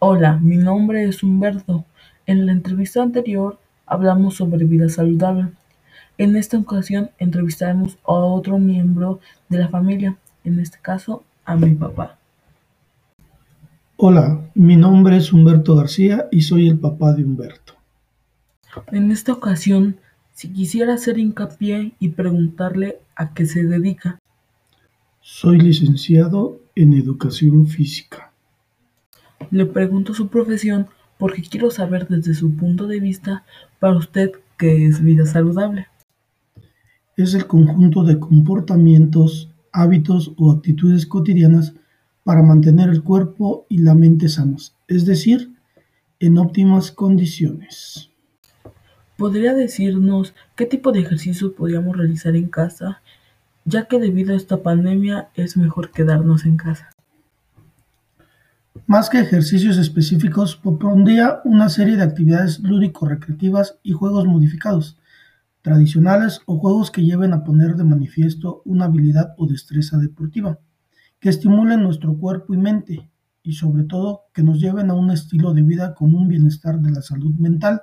[0.00, 1.84] Hola, mi nombre es Humberto.
[2.24, 5.48] En la entrevista anterior hablamos sobre vida saludable.
[6.18, 11.74] En esta ocasión entrevistaremos a otro miembro de la familia, en este caso a mi
[11.74, 12.16] papá.
[13.96, 17.72] Hola, mi nombre es Humberto García y soy el papá de Humberto.
[18.92, 19.96] En esta ocasión,
[20.32, 24.20] si quisiera hacer hincapié y preguntarle a qué se dedica.
[25.20, 28.27] Soy licenciado en Educación Física.
[29.50, 30.88] Le pregunto su profesión
[31.18, 33.44] porque quiero saber desde su punto de vista
[33.78, 35.88] para usted qué es vida saludable.
[37.16, 41.74] Es el conjunto de comportamientos, hábitos o actitudes cotidianas
[42.24, 45.50] para mantener el cuerpo y la mente sanos, es decir,
[46.20, 48.10] en óptimas condiciones.
[49.16, 53.02] ¿Podría decirnos qué tipo de ejercicio podríamos realizar en casa,
[53.64, 56.90] ya que debido a esta pandemia es mejor quedarnos en casa?
[58.88, 64.98] Más que ejercicios específicos, propondría una serie de actividades lúdico-recreativas y juegos modificados,
[65.60, 70.58] tradicionales o juegos que lleven a poner de manifiesto una habilidad o destreza deportiva,
[71.20, 73.10] que estimulen nuestro cuerpo y mente,
[73.42, 76.90] y sobre todo que nos lleven a un estilo de vida con un bienestar de
[76.90, 77.82] la salud mental,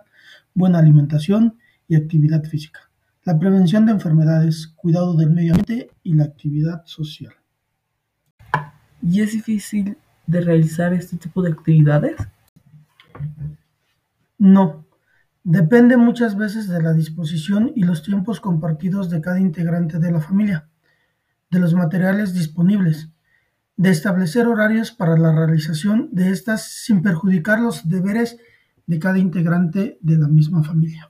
[0.56, 2.80] buena alimentación y actividad física,
[3.26, 7.34] la prevención de enfermedades, cuidado del medio ambiente y la actividad social.
[9.04, 12.16] ¿Y es difícil de realizar este tipo de actividades?
[14.38, 14.86] No,
[15.44, 20.22] depende muchas veces de la disposición y los tiempos compartidos de cada integrante de la
[20.22, 20.68] familia,
[21.50, 23.10] de los materiales disponibles,
[23.78, 28.38] de establecer horarios para la realización de estas sin perjudicar los deberes
[28.88, 31.10] de cada integrante de la misma familia.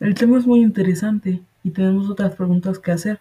[0.00, 3.20] El tema es muy interesante y tenemos otras preguntas que hacer,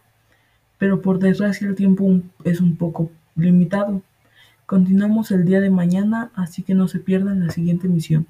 [0.77, 4.01] pero por desgracia el tiempo es un poco limitado.
[4.73, 8.25] Continuamos el día de mañana, así que no se pierdan la siguiente emisión.